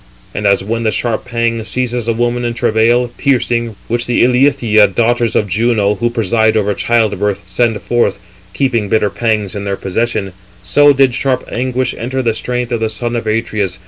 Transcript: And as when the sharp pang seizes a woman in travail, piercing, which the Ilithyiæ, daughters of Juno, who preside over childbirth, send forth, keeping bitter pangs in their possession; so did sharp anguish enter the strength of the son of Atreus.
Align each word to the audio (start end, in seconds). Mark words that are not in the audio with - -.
And 0.33 0.47
as 0.47 0.63
when 0.63 0.81
the 0.81 0.89
sharp 0.89 1.25
pang 1.25 1.63
seizes 1.63 2.07
a 2.07 2.13
woman 2.13 2.43
in 2.43 2.55
travail, 2.55 3.09
piercing, 3.19 3.75
which 3.87 4.07
the 4.07 4.23
Ilithyiæ, 4.23 4.95
daughters 4.95 5.35
of 5.35 5.47
Juno, 5.47 5.93
who 5.93 6.09
preside 6.09 6.57
over 6.57 6.73
childbirth, 6.73 7.43
send 7.45 7.79
forth, 7.83 8.17
keeping 8.51 8.89
bitter 8.89 9.11
pangs 9.11 9.53
in 9.53 9.63
their 9.63 9.77
possession; 9.77 10.33
so 10.63 10.91
did 10.91 11.13
sharp 11.13 11.47
anguish 11.51 11.93
enter 11.95 12.23
the 12.23 12.33
strength 12.33 12.71
of 12.71 12.79
the 12.79 12.89
son 12.89 13.15
of 13.15 13.27
Atreus. 13.27 13.77